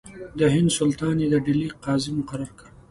د 0.39 0.41
هند 0.53 0.69
سلطان 0.77 1.15
یې 1.21 1.27
د 1.33 1.35
ډهلي 1.45 1.67
قاضي 1.83 2.11
مقرر 2.19 2.49
کړ. 2.59 2.67